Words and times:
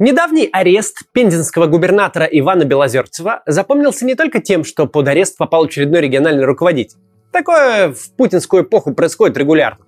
Недавний 0.00 0.48
арест 0.50 1.02
пензенского 1.12 1.66
губернатора 1.66 2.24
Ивана 2.24 2.64
Белозерцева 2.64 3.42
запомнился 3.44 4.06
не 4.06 4.14
только 4.14 4.40
тем, 4.40 4.64
что 4.64 4.86
под 4.86 5.06
арест 5.06 5.36
попал 5.36 5.64
очередной 5.64 6.00
региональный 6.00 6.46
руководитель. 6.46 6.96
Такое 7.30 7.92
в 7.92 8.10
путинскую 8.16 8.62
эпоху 8.62 8.94
происходит 8.94 9.36
регулярно. 9.36 9.84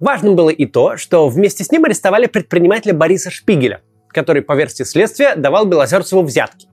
Важным 0.00 0.34
было 0.34 0.50
и 0.50 0.66
то, 0.66 0.96
что 0.96 1.28
вместе 1.28 1.62
с 1.62 1.70
ним 1.70 1.84
арестовали 1.84 2.26
предпринимателя 2.26 2.92
Бориса 2.92 3.30
Шпигеля, 3.30 3.82
который, 4.08 4.42
по 4.42 4.56
версии 4.56 4.82
следствия, 4.82 5.36
давал 5.36 5.66
Белозерцеву 5.66 6.22
взятки. 6.22 6.66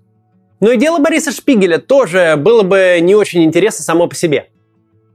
Но 0.60 0.72
и 0.72 0.78
дело 0.78 0.98
Бориса 0.98 1.32
Шпигеля 1.32 1.78
тоже 1.78 2.38
было 2.38 2.64
бы 2.64 2.98
не 3.02 3.14
очень 3.14 3.44
интересно 3.44 3.84
само 3.84 4.08
по 4.08 4.16
себе. 4.16 4.50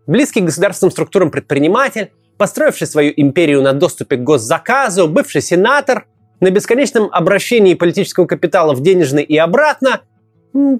Близкий 0.06 0.42
к 0.42 0.44
государственным 0.44 0.92
структурам 0.92 1.32
предприниматель, 1.32 2.12
построивший 2.38 2.86
свою 2.86 3.12
империю 3.16 3.62
на 3.62 3.72
доступе 3.72 4.16
к 4.16 4.22
госзаказу, 4.22 5.08
бывший 5.08 5.42
сенатор– 5.42 6.06
на 6.40 6.50
бесконечном 6.50 7.08
обращении 7.12 7.74
политического 7.74 8.26
капитала 8.26 8.74
в 8.74 8.80
денежный 8.80 9.22
и 9.22 9.36
обратно 9.36 10.02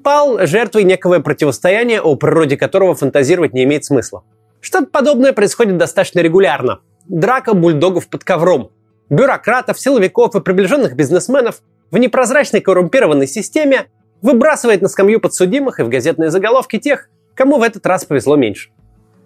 пал 0.03 0.47
жертвой 0.47 0.85
некого 0.85 1.19
противостояния, 1.21 2.01
о 2.01 2.17
природе 2.17 2.57
которого 2.57 2.95
фантазировать 2.95 3.53
не 3.53 3.65
имеет 3.65 3.85
смысла. 3.85 4.25
Что-то 4.61 4.87
подобное 4.87 5.33
происходит 5.33 5.77
достаточно 5.77 6.21
регулярно. 6.21 6.81
Драка 7.07 7.55
бульдогов 7.55 8.09
под 8.09 8.25
ковром. 8.25 8.71
Бюрократов, 9.09 9.79
силовиков 9.79 10.35
и 10.35 10.41
приближенных 10.41 10.97
бизнесменов 10.97 11.63
в 11.91 11.99
непрозрачной 11.99 12.61
коррумпированной 12.61 13.29
системе 13.29 13.87
выбрасывает 14.23 14.83
на 14.83 14.89
скамью 14.89 15.21
подсудимых 15.21 15.79
и 15.79 15.83
в 15.83 15.89
газетные 15.89 16.31
заголовки 16.31 16.79
тех, 16.79 17.09
кому 17.35 17.59
в 17.59 17.63
этот 17.63 17.87
раз 17.87 18.05
повезло 18.05 18.35
меньше. 18.37 18.71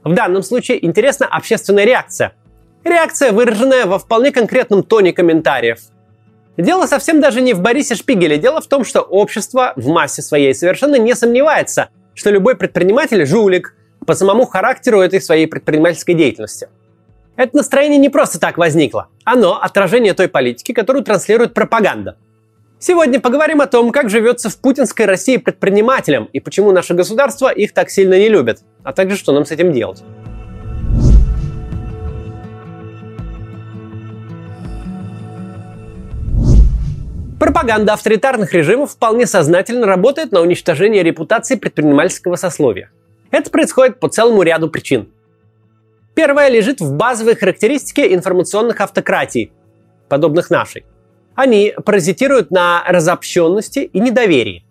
В 0.05 0.15
данном 0.15 0.43
случае 0.43 0.85
интересна 0.85 1.27
общественная 1.27 1.85
реакция. 1.85 2.35
Реакция, 2.85 3.33
выраженная 3.33 3.87
во 3.87 3.99
вполне 3.99 4.33
конкретном 4.33 4.83
тоне 4.83 5.13
комментариев– 5.13 5.79
Дело 6.57 6.87
совсем 6.87 7.21
даже 7.21 7.41
не 7.41 7.55
в 7.55 7.61
Борисе 7.61 7.95
Шпигеле. 7.95 8.37
Дело 8.37 8.61
в 8.61 8.67
том, 8.67 8.85
что 8.85 9.01
общество 9.01 9.73
в 9.77 9.89
массе 9.89 10.23
своей 10.23 10.55
совершенно 10.55 10.97
не 10.97 11.15
сомневается, 11.15 11.91
что 12.15 12.31
любой 12.31 12.57
предприниматель– 12.57 13.25
жулик 13.27 13.75
по 14.07 14.15
самому 14.15 14.47
характеру 14.47 15.01
этой 15.01 15.21
своей 15.21 15.47
предпринимательской 15.47 16.15
деятельности. 16.15 16.69
Это 17.37 17.57
настроение 17.57 17.99
не 17.99 18.09
просто 18.09 18.39
так 18.39 18.59
возникло. 18.59 19.09
Оно– 19.25 19.61
отражение 19.63 20.13
той 20.13 20.29
политики, 20.29 20.73
которую 20.73 21.05
транслирует 21.05 21.55
пропаганда. 21.55 22.19
Сегодня 22.79 23.21
поговорим 23.21 23.61
о 23.61 23.67
том, 23.67 23.93
как 23.93 24.09
живется 24.09 24.49
в 24.49 24.57
путинской 24.59 25.07
России 25.07 25.37
предпринимателям 25.37 26.29
и 26.33 26.41
почему 26.41 26.73
наше 26.73 26.95
государство 26.95 27.49
их 27.51 27.73
так 27.73 27.91
сильно 27.91 28.19
не 28.19 28.29
любит, 28.29 28.61
а 28.83 28.93
также 28.93 29.17
что 29.17 29.33
нам 29.33 29.45
с 29.45 29.51
этим 29.51 29.73
делать. 29.73 30.03
Пропаганда 37.41 37.95
авторитарных 37.95 38.53
режимов 38.53 38.93
вполне 38.93 39.27
сознательно 39.27 39.87
работает 39.87 40.31
на 40.31 40.43
уничтожение 40.43 41.03
репутации 41.03 41.57
предпринимательского 41.57 42.37
сословия. 42.37 42.91
Это 43.31 43.51
происходит 43.51 43.99
по 43.99 44.11
целому 44.11 44.43
ряду 44.43 44.69
причин. 44.69 45.11
Первое 46.15 46.51
лежит 46.51 46.83
в 46.83 46.93
базовой 46.93 47.37
характеристике 47.37 48.15
информационных 48.15 48.83
автократий, 48.83 49.53
подобных 50.11 50.51
нашей. 50.51 50.85
Они 51.35 51.73
паразитируют 51.83 52.51
на 52.51 52.85
разобщенности 52.87 53.79
и 53.91 54.01
недоверии. 54.01 54.67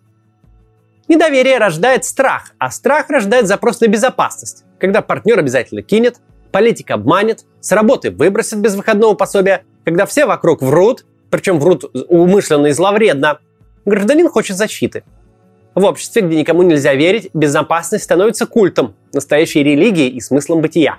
Недоверие 1.08 1.58
рождает 1.58 2.04
страх, 2.04 2.52
а 2.58 2.70
страх 2.70 3.10
рождает 3.10 3.48
запрос 3.48 3.80
на 3.80 3.88
безопасность, 3.88 4.62
когда 4.78 5.02
партнер 5.02 5.40
обязательно 5.40 5.82
кинет, 5.82 6.18
политик 6.52 6.92
обманет, 6.92 7.40
с 7.58 7.72
работы 7.72 8.12
выбросит 8.12 8.60
без 8.60 8.76
выходного 8.76 9.14
пособия, 9.14 9.64
когда 9.84 10.06
все 10.06 10.24
вокруг 10.24 10.62
врут, 10.62 11.04
причем 11.30 11.58
врут 11.58 11.84
умышленно 12.08 12.66
и 12.66 12.72
зловредно, 12.72 13.38
гражданин 13.84 14.28
хочет 14.28 14.56
защиты. 14.56 15.04
В 15.74 15.84
обществе, 15.84 16.22
где 16.22 16.36
никому 16.36 16.62
нельзя 16.62 16.94
верить, 16.94 17.30
безопасность 17.32 18.04
становится 18.04 18.46
культом, 18.46 18.94
настоящей 19.12 19.62
религией 19.62 20.08
и 20.08 20.20
смыслом 20.20 20.60
бытия. 20.60 20.98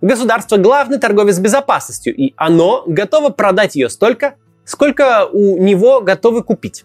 Государство– 0.00 0.56
главный 0.58 0.98
торговец 0.98 1.38
безопасностью, 1.38 2.14
и 2.14 2.32
оно 2.36 2.84
готово 2.86 3.30
продать 3.30 3.76
ее 3.76 3.88
столько, 3.88 4.36
сколько 4.64 5.26
у 5.26 5.62
него 5.62 6.00
готовы 6.00 6.42
купить. 6.42 6.84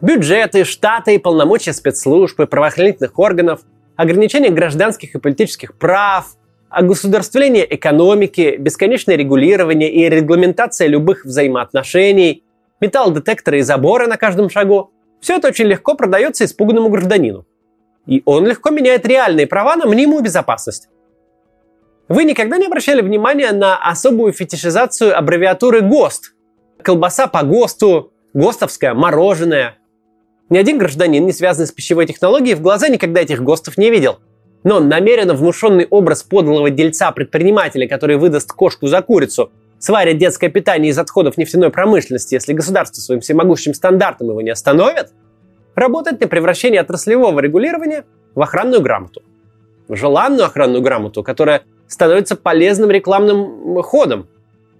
Бюджеты, 0.00 0.64
штаты, 0.64 1.18
полномочия 1.18 1.72
спецслужб 1.72 2.38
и 2.40 2.46
правоохранительных 2.46 3.18
органов, 3.18 3.60
ограничение 3.96 4.50
гражданских 4.50 5.14
и 5.14 5.18
политических 5.18 5.76
прав– 5.76 6.36
огосударствление 6.72 7.66
экономики, 7.74 8.56
бесконечное 8.58 9.16
регулирование 9.16 9.92
и 9.92 10.08
регламентация 10.08 10.88
любых 10.88 11.24
взаимоотношений, 11.24 12.44
металлодетекторы 12.80 13.58
и 13.58 13.62
заборы 13.62 14.06
на 14.06 14.16
каждом 14.16 14.48
шагу– 14.50 14.90
все 15.20 15.36
это 15.36 15.48
очень 15.48 15.66
легко 15.66 15.94
продается 15.94 16.44
испуганному 16.44 16.88
гражданину. 16.88 17.46
И 18.06 18.22
он 18.24 18.44
легко 18.44 18.70
меняет 18.70 19.06
реальные 19.06 19.46
права 19.46 19.76
на 19.76 19.86
мнимую 19.86 20.24
безопасность. 20.24 20.88
Вы 22.08 22.24
никогда 22.24 22.56
не 22.56 22.66
обращали 22.66 23.02
внимания 23.02 23.52
на 23.52 23.76
особую 23.76 24.32
фетишизацию 24.32 25.16
аббревиатуры 25.16 25.80
ГОСТ? 25.82 26.34
Колбаса 26.82 27.28
по 27.28 27.44
ГОСТу, 27.44 28.12
ГОСТовское 28.34 28.94
мороженое. 28.94 29.78
Ни 30.48 30.58
один 30.58 30.78
гражданин, 30.78 31.24
не 31.24 31.32
связанный 31.32 31.68
с 31.68 31.72
пищевой 31.72 32.06
технологией, 32.06 32.56
в 32.56 32.60
глаза 32.60 32.88
никогда 32.88 33.20
этих 33.20 33.42
ГОСТов 33.42 33.78
не 33.78 33.90
видел– 33.90 34.18
но 34.64 34.80
намеренно 34.80 35.34
внушенный 35.34 35.86
образ 35.90 36.22
подлого 36.22 36.70
дельца-предпринимателя, 36.70 37.88
который 37.88 38.16
выдаст 38.16 38.52
кошку 38.52 38.86
за 38.86 39.02
курицу, 39.02 39.50
сварит 39.78 40.18
детское 40.18 40.48
питание 40.48 40.90
из 40.90 40.98
отходов 40.98 41.36
нефтяной 41.36 41.70
промышленности, 41.70 42.34
если 42.34 42.52
государство 42.52 43.00
своим 43.00 43.20
всемогущим 43.20 43.74
стандартом 43.74 44.28
его 44.28 44.40
не 44.40 44.50
остановит, 44.50 45.12
работает 45.74 46.20
на 46.20 46.28
превращение 46.28 46.80
отраслевого 46.80 47.40
регулирования 47.40 48.04
в 48.34 48.42
охранную 48.42 48.80
грамоту. 48.80 49.22
В 49.88 49.96
желанную 49.96 50.46
охранную 50.46 50.82
грамоту, 50.82 51.22
которая 51.22 51.62
становится 51.88 52.36
полезным 52.36 52.90
рекламным 52.90 53.82
ходом. 53.82 54.28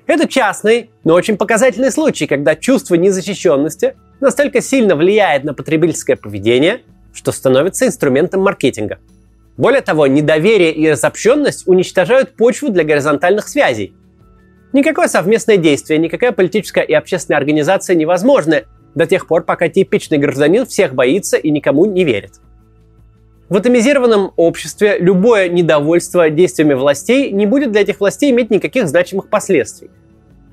Это 0.06 0.28
частный, 0.28 0.90
но 1.04 1.14
очень 1.14 1.36
показательный 1.36 1.90
случай, 1.90 2.26
когда 2.26 2.54
чувство 2.54 2.94
незащищенности 2.94 3.96
настолько 4.20 4.60
сильно 4.60 4.94
влияет 4.94 5.44
на 5.44 5.54
потребительское 5.54 6.16
поведение, 6.16 6.82
что 7.12 7.32
становится 7.32 7.86
инструментом 7.86 8.42
маркетинга– 8.42 8.98
более 9.62 9.80
того, 9.80 10.08
недоверие 10.08 10.72
и 10.72 10.90
разобщенность 10.90 11.68
уничтожают 11.68 12.34
почву 12.34 12.70
для 12.70 12.82
горизонтальных 12.82 13.46
связей. 13.46 13.94
Никакое 14.72 15.06
совместное 15.06 15.56
действие, 15.56 16.00
никакая 16.00 16.32
политическая 16.32 16.82
и 16.82 16.92
общественная 16.92 17.38
организация 17.38 17.94
невозможны 17.94 18.64
до 18.96 19.06
тех 19.06 19.28
пор, 19.28 19.44
пока 19.44 19.68
типичный 19.68 20.18
гражданин 20.18 20.66
всех 20.66 20.94
боится 20.94 21.36
и 21.36 21.48
никому 21.52 21.84
не 21.84 22.02
верит. 22.02 22.40
В 23.48 23.56
атомизированном 23.56 24.32
обществе 24.34 24.96
любое 24.98 25.48
недовольство 25.48 26.28
действиями 26.28 26.74
властей 26.74 27.30
не 27.30 27.46
будет 27.46 27.70
для 27.70 27.82
этих 27.82 28.00
властей 28.00 28.32
иметь 28.32 28.50
никаких 28.50 28.88
значимых 28.88 29.28
последствий. 29.28 29.90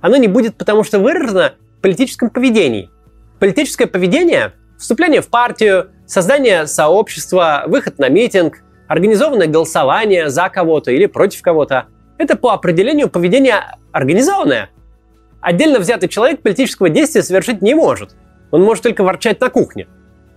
Оно 0.01 0.17
не 0.17 0.27
будет 0.27 0.55
потому, 0.55 0.83
что 0.83 0.99
выражено 0.99 1.55
в 1.79 1.81
политическом 1.81 2.29
поведении. 2.29 2.91
Политическое 3.39 3.87
поведение– 3.87 4.53
вступление 4.77 5.21
в 5.23 5.29
партию, 5.29 5.89
создание 6.05 6.67
сообщества, 6.67 7.63
выход 7.65 7.97
на 7.97 8.07
митинг– 8.07 8.59
Организованное 8.89 9.45
голосование 9.45 10.31
за 10.31 10.49
кого-то 10.49 10.91
или 10.91 11.05
против 11.05 11.43
кого-то– 11.43 11.85
это 12.17 12.35
по 12.35 12.53
определению 12.53 13.07
поведение 13.07 13.77
организованное. 13.91 14.71
Отдельно 15.41 15.77
взятый 15.77 16.09
человек 16.09 16.41
политического 16.41 16.89
действия 16.89 17.21
совершить 17.21 17.61
не 17.61 17.75
может. 17.75 18.15
Он 18.49 18.63
может 18.63 18.81
только 18.81 19.03
ворчать 19.03 19.39
на 19.39 19.51
кухне. 19.51 19.87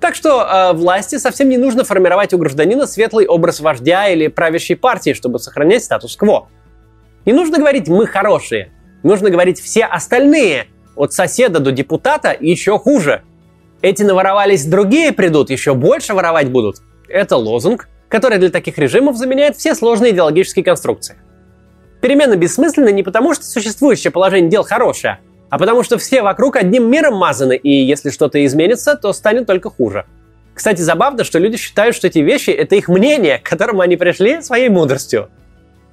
Так 0.00 0.14
что 0.14 0.42
э, 0.42 0.72
власти 0.74 1.16
совсем 1.16 1.48
не 1.48 1.56
нужно 1.56 1.82
формировать 1.82 2.34
у 2.34 2.38
гражданина 2.38 2.86
светлый 2.86 3.26
образ 3.26 3.60
вождя 3.60 4.08
или 4.08 4.26
правящей 4.28 4.76
партии, 4.76 5.14
чтобы 5.14 5.38
сохранять 5.38 5.84
статус-кво. 5.84 6.48
Не 7.24 7.32
нужно 7.32 7.56
говорить 7.56 7.88
«мы 7.88 8.06
хорошие», 8.06 8.70
нужно 9.02 9.30
говорить 9.30 9.58
«все 9.60 9.86
остальные», 9.86 10.66
от 10.94 11.14
соседа 11.14 11.58
до 11.58 11.72
депутата 11.72 12.36
еще 12.38 12.78
хуже. 12.78 13.22
Эти 13.80 14.02
наворовались, 14.02 14.66
другие 14.66 15.12
придут, 15.12 15.48
еще 15.48 15.72
больше 15.72 16.12
воровать 16.12 16.50
будут. 16.50 16.82
Это 17.08 17.36
лозунг, 17.36 17.88
который 18.12 18.36
для 18.36 18.50
таких 18.50 18.76
режимов 18.76 19.16
заменяет 19.16 19.56
все 19.56 19.74
сложные 19.74 20.12
идеологические 20.12 20.62
конструкции. 20.62 21.16
Перемены 22.02 22.34
бессмысленны 22.34 22.92
не 22.92 23.02
потому, 23.02 23.32
что 23.32 23.46
существующее 23.46 24.10
положение 24.10 24.50
дел 24.50 24.64
хорошее, 24.64 25.20
а 25.48 25.58
потому 25.58 25.82
что 25.82 25.96
все 25.96 26.20
вокруг 26.20 26.56
одним 26.56 26.90
миром 26.90 27.16
мазаны, 27.16 27.56
и 27.56 27.70
если 27.70 28.10
что-то 28.10 28.44
изменится, 28.44 28.96
то 28.96 29.14
станет 29.14 29.46
только 29.46 29.70
хуже. 29.70 30.04
Кстати, 30.52 30.82
забавно, 30.82 31.24
что 31.24 31.38
люди 31.38 31.56
считают, 31.56 31.96
что 31.96 32.06
эти 32.06 32.18
вещи— 32.18 32.50
это 32.50 32.76
их 32.76 32.88
мнение, 32.88 33.38
к 33.38 33.48
которому 33.48 33.80
они 33.80 33.96
пришли 33.96 34.42
своей 34.42 34.68
мудростью. 34.68 35.30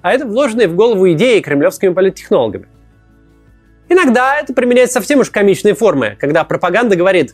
А 0.02 0.12
это 0.12 0.26
вложенные 0.26 0.68
в 0.68 0.76
голову 0.76 1.10
идеи 1.14 1.40
кремлевскими 1.40 1.94
политтехнологами. 1.94 2.68
Иногда 3.88 4.36
это 4.36 4.54
применяет 4.54 4.92
совсем 4.92 5.20
уж 5.20 5.30
комичные 5.30 5.74
формы, 5.74 6.18
когда 6.20 6.44
пропаганда 6.44 6.98
говорит 6.98 7.34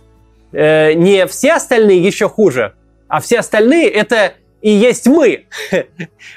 э, 0.51 0.93
не 0.93 1.25
все 1.25 1.53
остальные 1.53 2.03
еще 2.03 2.29
хуже, 2.29 2.75
а 3.07 3.19
все 3.19 3.39
остальные 3.39 3.89
это 3.89 4.33
и 4.65 4.71
есть 4.71 5.05
мы. 5.05 5.45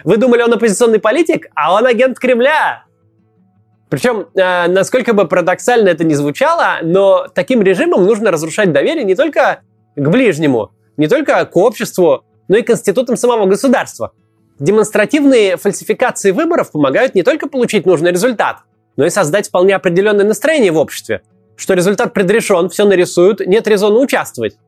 Вы 0.05 0.19
думали, 0.19 0.43
он 0.43 0.53
оппозиционный 0.53 0.99
политик, 0.99 1.47
а 1.55 1.75
он 1.75 1.87
агент 1.87 2.19
Кремля. 2.19 2.85
Причем, 3.89 4.27
э, 4.35 4.69
насколько 4.69 5.15
бы 5.15 5.27
парадоксально 5.27 5.89
это 5.89 6.05
ни 6.05 6.13
звучало, 6.13 6.81
но 6.83 7.27
таким 7.35 7.63
режимом 7.63 8.05
нужно 8.05 8.31
разрушать 8.31 8.71
доверие 8.71 9.05
не 9.05 9.15
только 9.15 9.63
к 9.97 10.09
ближнему, 10.11 10.73
не 10.99 11.09
только 11.09 11.43
к 11.47 11.57
обществу, 11.57 12.25
но 12.49 12.59
и 12.59 12.63
к 12.63 12.69
институтам 12.69 13.17
самого 13.17 13.47
государства. 13.47 14.13
Демонстративные 14.59 15.57
фальсификации 15.57 16.33
выборов 16.33 16.71
помогают 16.71 17.15
не 17.15 17.23
только 17.23 17.49
получить 17.49 17.87
нужный 17.87 18.11
результат, 18.11 18.59
но 18.99 19.07
и 19.07 19.11
создать 19.11 19.49
вполне 19.49 19.75
определенное 19.75 20.27
настроение 20.27 20.71
в 20.71 20.77
обществе, 20.77 21.23
что 21.57 21.73
результат 21.73 22.13
предрешен, 22.13 22.69
все 22.69 22.85
нарисуют, 22.85 23.41
нет 23.41 23.67
резона 23.67 23.99
участвовать. 23.99 24.59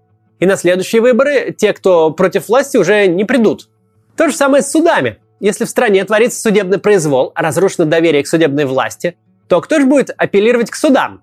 И 0.41 0.47
на 0.47 0.57
следующие 0.57 1.03
выборы 1.03 1.55
те, 1.57 1.73
кто 1.73 2.11
против 2.11 2.49
власти, 2.49 2.79
уже 2.79 3.07
не 3.07 3.25
придут. 3.25 3.69
То 4.17 4.29
же 4.29 4.35
самое 4.35 4.63
с 4.63 4.71
судами. 4.71 5.19
Если 5.39 5.65
в 5.65 5.71
стране 5.71 6.05
творится 6.05 6.41
судебный 6.41 6.79
произвол, 6.79 7.33
а 7.35 7.43
разрушено 7.43 7.87
доверие 7.87 8.23
к 8.23 8.27
судебной 8.27 8.65
власти, 8.65 9.17
то 9.49 9.61
кто 9.61 9.79
же 9.79 9.87
будет 9.87 10.11
апеллировать 10.17 10.71
к 10.71 10.75
судам? 10.75 11.23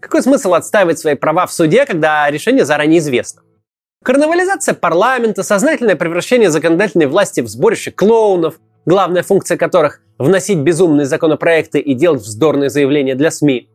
Какой 0.00 0.22
смысл 0.22 0.54
отстаивать 0.54 0.98
свои 0.98 1.14
права 1.14 1.46
в 1.46 1.52
суде, 1.52 1.84
когда 1.86 2.30
решение 2.30 2.64
заранее 2.64 2.98
известно? 2.98 3.42
Карнавализация 4.04 4.74
парламента, 4.74 5.42
сознательное 5.42 5.96
превращение 5.96 6.50
законодательной 6.50 7.06
власти 7.06 7.40
в 7.40 7.48
сборище 7.48 7.90
клоунов, 7.90 8.60
главная 8.86 9.22
функция 9.22 9.56
которых– 9.56 10.00
вносить 10.18 10.58
безумные 10.58 11.04
законопроекты 11.04 11.80
и 11.80 11.94
делать 11.94 12.22
вздорные 12.22 12.70
заявления 12.70 13.14
для 13.14 13.30
СМИ. 13.30 13.68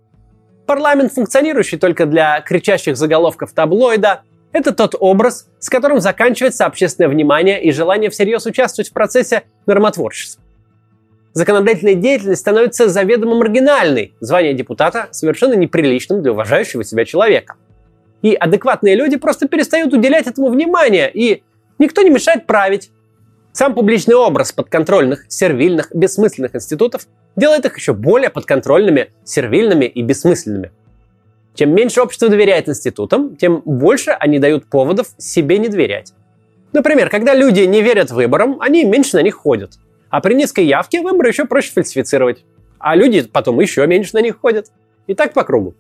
Парламент, 0.66 1.14
функционирующий 1.14 1.78
только 1.78 2.06
для 2.06 2.40
кричащих 2.42 2.96
заголовков 2.96 3.54
таблоида, 3.54 4.24
это 4.54 4.72
тот 4.72 4.96
образ, 4.98 5.48
с 5.60 5.68
которым 5.68 6.00
заканчивается 6.00 6.66
общественное 6.66 7.10
внимание 7.10 7.62
и 7.62 7.72
желание 7.72 8.10
всерьез 8.10 8.46
участвовать 8.46 8.90
в 8.90 8.94
процессе 8.94 9.44
нормотворчества. 9.66 10.42
Законодательная 11.34 11.96
деятельность 11.96 12.42
становится 12.42 12.88
заведомо 12.88 13.36
маргинальной, 13.36 14.14
звание 14.20 14.54
депутата 14.54 15.08
совершенно 15.10 15.56
неприличным 15.56 16.22
для 16.22 16.32
уважающего 16.32 16.84
себя 16.84 17.04
человека. 17.06 17.56
И 18.22 18.36
адекватные 18.36 18.96
люди 18.96 19.18
просто 19.18 19.48
перестают 19.48 19.92
уделять 19.92 20.28
этому 20.28 20.50
внимание, 20.50 21.12
и 21.12 21.42
никто 21.80 22.04
не 22.04 22.12
мешает 22.12 22.46
править. 22.46 22.92
Сам 23.52 23.74
публичный 23.74 24.16
образ 24.16 24.52
подконтрольных, 24.52 25.26
сервильных, 25.28 25.94
бессмысленных 25.94 26.56
институтов 26.56 27.08
делает 27.36 27.66
их 27.66 27.76
еще 27.76 27.94
более 27.94 28.30
подконтрольными, 28.30 29.10
сервильными 29.24 29.86
и 29.86 30.04
бессмысленными– 30.04 30.72
чем 31.56 31.74
меньше 31.74 32.02
общество 32.02 32.30
доверяет 32.30 32.68
институтам, 32.68 33.36
тем 33.36 33.62
больше 33.66 34.12
они 34.12 34.40
дают 34.40 34.66
поводов 34.66 35.08
себе 35.18 35.58
не 35.60 35.70
доверять. 35.70 36.14
Например, 36.72 37.10
когда 37.10 37.36
люди 37.36 37.62
не 37.62 37.82
верят 37.82 38.10
выборам, 38.10 38.58
они 38.60 38.84
меньше 38.84 39.18
на 39.18 39.22
них 39.22 39.36
ходят. 39.36 39.74
А 40.10 40.22
при 40.22 40.34
низкой 40.34 40.66
явке 40.66 41.02
выборы 41.02 41.30
еще 41.30 41.46
проще 41.46 41.72
фальсифицировать. 41.72 42.44
А 42.80 42.96
люди 42.96 43.22
потом 43.22 43.60
еще 43.60 43.86
меньше 43.86 44.12
на 44.14 44.22
них 44.22 44.40
ходят. 44.40 44.68
И 45.06 45.14
так 45.14 45.34
по 45.34 45.44
кругу. 45.44 45.76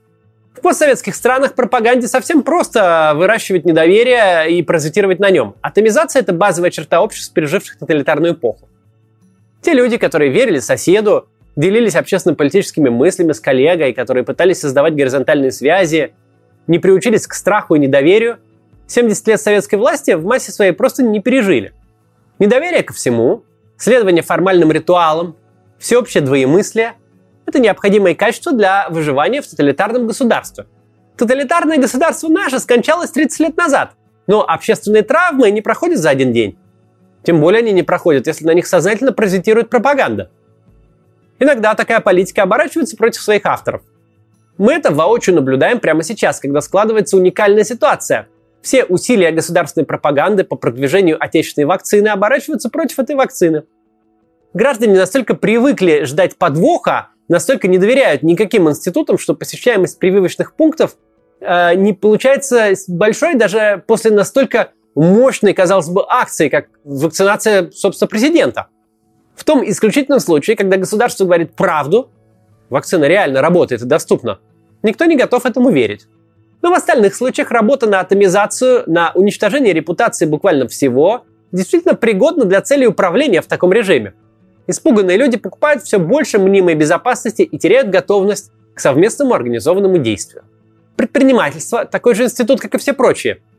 В 0.55 0.61
постсоветских 0.61 1.15
странах 1.15 1.55
пропаганде 1.55 2.07
совсем 2.07 2.43
просто 2.43 3.13
выращивать 3.15 3.65
недоверие 3.65 4.51
и 4.51 4.61
паразитировать 4.61 5.19
на 5.19 5.31
нем. 5.31 5.55
Атомизация– 5.61 6.19
это 6.21 6.31
базовая 6.31 6.69
черта 6.69 7.01
обществ, 7.01 7.33
переживших 7.33 7.79
тоталитарную 7.79 8.33
эпоху. 8.33 8.69
Те 9.61 9.73
люди, 9.73 9.97
которые 9.97 10.31
верили 10.31 10.59
соседу, 10.59 11.27
делились 11.55 11.95
общественно-политическими 11.95 12.89
мыслями 12.89 13.31
с 13.31 13.39
коллегой, 13.39 13.93
которые 13.93 14.23
пытались 14.23 14.59
создавать 14.59 14.95
горизонтальные 14.95 15.51
связи, 15.51 16.13
не 16.67 16.79
приучились 16.79 17.27
к 17.27 17.33
страху 17.33 17.75
и 17.75 17.79
недоверию, 17.79 18.39
70 18.87 19.27
лет 19.27 19.41
советской 19.41 19.75
власти 19.75 20.11
в 20.11 20.25
массе 20.25 20.51
своей 20.51 20.71
просто 20.71 21.03
не 21.03 21.19
пережили. 21.19 21.73
Недоверие 22.39 22.83
ко 22.83 22.93
всему, 22.93 23.43
следование 23.77 24.23
формальным 24.23 24.71
ритуалам, 24.71 25.35
всеобщее 25.77 26.21
двоемыслие– 26.21 26.93
это 27.45 27.59
необходимые 27.59 28.15
качества 28.15 28.53
для 28.53 28.87
выживания 28.89 29.41
в 29.41 29.47
тоталитарном 29.47 30.07
государстве. 30.07 30.65
Тоталитарное 31.17 31.77
государство 31.77 32.27
наше 32.27 32.59
скончалось 32.59 33.11
30 33.11 33.39
лет 33.39 33.57
назад, 33.57 33.91
но 34.25 34.43
общественные 34.47 35.03
травмы 35.03 35.51
не 35.51 35.61
проходят 35.61 35.99
за 35.99 36.09
один 36.09 36.33
день. 36.33 36.57
Тем 37.23 37.39
более 37.39 37.59
они 37.59 37.71
не 37.71 37.83
проходят, 37.83 38.27
если 38.27 38.45
на 38.45 38.53
них 38.53 38.67
сознательно 38.67 39.13
паразитирует 39.13 39.69
пропаганда– 39.69 40.31
Иногда 41.39 41.75
такая 41.75 41.99
политика 41.99 42.43
оборачивается 42.43 42.95
против 42.97 43.21
своих 43.21 43.45
авторов. 43.45 43.81
Мы 44.57 44.73
это 44.73 44.91
воочию 44.93 45.35
наблюдаем 45.35 45.79
прямо 45.79 46.03
сейчас, 46.03 46.39
когда 46.39 46.61
складывается 46.61 47.17
уникальная 47.17 47.63
ситуация. 47.63 48.27
Все 48.61 48.85
усилия 48.85 49.31
государственной 49.31 49.85
пропаганды 49.85 50.43
по 50.43 50.55
продвижению 50.55 51.17
отечественной 51.21 51.65
вакцины 51.65 52.07
оборачиваются 52.07 52.69
против 52.69 52.99
этой 52.99 53.15
вакцины. 53.15 53.63
Граждане 54.53 54.95
настолько 54.95 55.33
привыкли 55.33 56.03
ждать 56.05 56.37
подвоха, 56.37 57.09
настолько 57.27 57.67
не 57.67 57.77
доверяют 57.77 58.23
никаким 58.23 58.69
институтам, 58.69 59.17
что 59.17 59.33
посещаемость 59.33 59.97
прививочных 59.99 60.55
пунктов 60.55 60.95
э, 61.41 61.73
не 61.75 61.93
получается 61.93 62.73
большой 62.87 63.33
даже 63.35 63.83
после 63.87 64.11
настолько 64.11 64.71
мощной, 64.95 65.53
казалось 65.53 65.89
бы, 65.89 66.05
акции, 66.07 66.49
как 66.49 66.67
вакцинация, 66.83 67.71
собственно, 67.71 68.07
президента. 68.07 68.67
В 69.35 69.43
том 69.43 69.67
исключительном 69.67 70.19
случае, 70.19 70.55
когда 70.55 70.77
государство 70.77 71.25
говорит 71.25 71.55
правду, 71.55 72.09
вакцина 72.69 73.05
реально 73.05 73.41
работает 73.41 73.81
и 73.81 73.85
доступна, 73.85 74.39
никто 74.83 75.05
не 75.05 75.15
готов 75.15 75.45
этому 75.45 75.71
верить. 75.71 76.07
Но 76.61 76.69
в 76.69 76.73
остальных 76.73 77.15
случаях 77.15 77.51
работа 77.51 77.87
на 77.87 77.99
атомизацию, 77.99 78.83
на 78.87 79.11
уничтожение 79.15 79.73
репутации 79.73 80.25
буквально 80.25 80.67
всего 80.67 81.25
действительно 81.51 81.95
пригодна 81.95 82.45
для 82.45 82.61
цели 82.61 82.85
управления 82.85 83.41
в 83.41 83.47
таком 83.47 83.73
режиме. 83.73 84.13
Испуганные 84.67 85.17
люди 85.17 85.37
покупают 85.37 85.83
все 85.83 85.99
больше 85.99 86.39
мнимой 86.39 86.75
безопасности 86.75 87.41
и 87.41 87.57
теряют 87.57 87.89
готовность 87.89 88.51
к 88.73 88.79
совместному 88.79 89.33
организованному 89.33 89.97
действию. 89.97 90.43
Предпринимательство– 90.95 91.85
такой 91.91 92.15
же 92.15 92.23
институт, 92.23 92.61
как 92.61 92.73
и 92.75 92.77
все 92.77 92.93
прочие– 92.93 93.41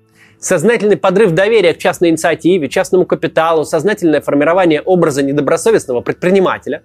Сознательный 0.44 0.99
подрыв 0.99 1.31
доверия 1.31 1.73
к 1.73 1.79
частной 1.79 2.11
инициативе, 2.11 2.69
частному 2.69 3.06
капиталу, 3.06 3.64
сознательное 3.64 4.20
формирование 4.20 4.82
образа 4.82 5.23
недобросовестного 5.23 6.02
предпринимателя 6.02 6.82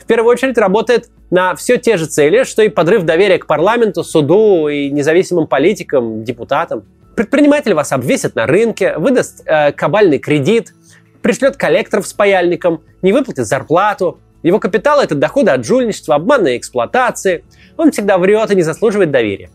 в 0.00 0.08
первую 0.08 0.32
очередь 0.32 0.58
работает 0.58 1.08
на 1.30 1.54
все 1.54 1.76
те 1.76 1.98
же 1.98 2.06
цели, 2.06 2.42
что 2.42 2.62
и 2.62 2.68
подрыв 2.68 3.04
доверия 3.04 3.38
к 3.38 3.46
парламенту, 3.46 4.02
суду 4.02 4.66
и 4.66 4.90
независимым 4.90 5.46
политикам, 5.46 6.24
депутатам. 6.24 6.82
Предприниматель 7.14 7.74
вас 7.74 7.92
обвесит 7.92 8.34
на 8.34 8.46
рынке, 8.46 8.98
выдаст 8.98 9.42
э, 9.46 9.70
кабальный 9.70 10.18
кредит, 10.18 10.74
пришлет 11.22 11.56
коллекторов 11.56 12.08
с 12.08 12.12
паяльником, 12.12 12.82
не 13.02 13.12
выплатит 13.12 13.46
зарплату. 13.46 14.18
Его 14.42 14.58
капитал– 14.58 15.00
это 15.02 15.14
доходы 15.14 15.52
от 15.52 15.64
жульничества, 15.64 16.16
обманной 16.16 16.56
эксплуатации. 16.56 17.44
Он 17.76 17.92
всегда 17.92 18.18
врет 18.18 18.50
и 18.50 18.56
не 18.56 18.62
заслуживает 18.62 19.12
доверия. 19.12 19.50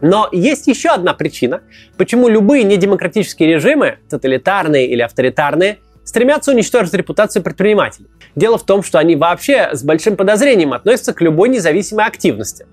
Но 0.00 0.28
есть 0.32 0.66
еще 0.66 0.90
одна 0.90 1.14
причина, 1.14 1.62
почему 1.96 2.28
любые 2.28 2.64
недемократические 2.64 3.54
режимы, 3.54 3.98
тоталитарные 4.08 4.86
или 4.86 5.02
авторитарные, 5.02 5.78
стремятся 6.04 6.52
уничтожить 6.52 6.94
репутацию 6.94 7.42
предпринимателей. 7.42 8.08
Дело 8.34 8.56
в 8.58 8.64
том, 8.64 8.82
что 8.82 8.98
они 8.98 9.16
вообще 9.16 9.70
с 9.72 9.82
большим 9.82 10.16
подозрением 10.16 10.72
относятся 10.72 11.12
к 11.12 11.20
любой 11.20 11.50
независимой 11.50 12.06
активности, 12.06 12.66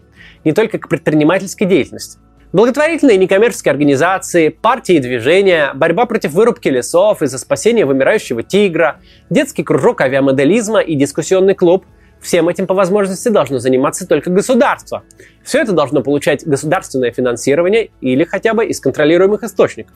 не 0.45 0.53
только 0.53 0.77
к 0.79 0.87
предпринимательской 0.87 1.65
деятельности. 1.65 2.19
Благотворительные 2.53 3.17
некоммерческие 3.17 3.73
организации, 3.73 4.47
партии 4.47 4.95
и 4.95 4.99
движения, 4.99 5.73
борьба 5.73 6.05
против 6.05 6.31
вырубки 6.31 6.69
лесов 6.69 7.21
и 7.21 7.25
за 7.25 7.37
спасение 7.37 7.85
вымирающего 7.85 8.41
тигра, 8.41 9.01
детский 9.29 9.63
кружок 9.63 9.99
авиамоделизма 9.99 10.79
и 10.79 10.95
дискуссионный 10.95 11.55
клуб– 11.55 11.85
Всем 12.21 12.49
этим 12.49 12.67
по 12.67 12.73
возможности 12.73 13.29
должно 13.29 13.59
заниматься 13.59 14.07
только 14.07 14.29
государство. 14.29 15.03
Все 15.43 15.61
это 15.61 15.71
должно 15.71 16.01
получать 16.01 16.45
государственное 16.45 17.11
финансирование 17.11 17.91
или 18.01 18.23
хотя 18.23 18.53
бы 18.53 18.65
из 18.65 18.79
контролируемых 18.79 19.43
источников. 19.43 19.95